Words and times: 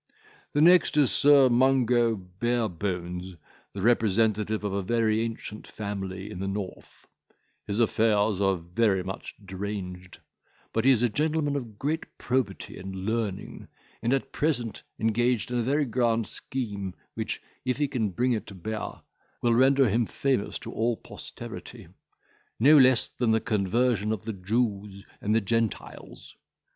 "The 0.53 0.61
next 0.61 0.97
is 0.97 1.11
Sir 1.11 1.47
Mungo 1.47 2.15
Barebones, 2.15 3.35
the 3.71 3.83
representative 3.83 4.63
of 4.63 4.73
a 4.73 4.81
very 4.81 5.21
ancient 5.21 5.67
family 5.67 6.31
in 6.31 6.39
the 6.39 6.47
north; 6.47 7.07
his 7.67 7.79
affairs 7.79 8.41
are 8.41 8.55
very 8.55 9.03
much 9.03 9.35
deranged, 9.45 10.17
but 10.73 10.85
he 10.85 10.89
is 10.89 11.03
a 11.03 11.07
gentleman 11.09 11.55
of 11.55 11.77
great 11.77 12.17
probity 12.17 12.79
and 12.79 12.95
learning, 12.95 13.67
and 14.01 14.11
at 14.11 14.31
present 14.31 14.81
engaged 14.99 15.51
in 15.51 15.59
a 15.59 15.61
very 15.61 15.85
grand 15.85 16.25
scheme, 16.25 16.95
which, 17.13 17.39
if 17.63 17.77
he 17.77 17.87
can 17.87 18.09
bring 18.09 18.31
it 18.31 18.47
to 18.47 18.55
bear, 18.55 19.01
will 19.43 19.53
render 19.53 19.87
him 19.87 20.07
famous 20.07 20.57
to 20.57 20.71
all 20.71 20.97
posterity; 20.97 21.87
no 22.59 22.75
less 22.75 23.09
than 23.09 23.29
the 23.29 23.39
conversion 23.39 24.11
of 24.11 24.23
the 24.23 24.33
Jews 24.33 25.05
and 25.21 25.35
the 25.35 25.41
Gentiles. 25.41 26.35